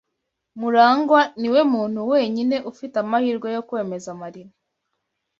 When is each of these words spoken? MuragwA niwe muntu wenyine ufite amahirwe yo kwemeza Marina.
MuragwA 0.59 1.21
niwe 1.39 1.61
muntu 1.73 1.99
wenyine 2.11 2.55
ufite 2.71 2.95
amahirwe 3.03 3.47
yo 3.55 3.61
kwemeza 3.67 4.09
Marina. 4.21 4.53